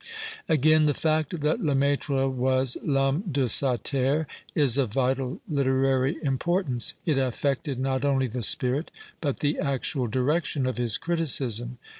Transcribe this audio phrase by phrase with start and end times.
[0.49, 4.25] Again, the fact that Lcmaitrc was" Ihomme de sa terre"
[4.65, 8.89] is of vital literary importance; it affected not only the spirit,
[9.21, 11.77] but the actual direction of his criticism.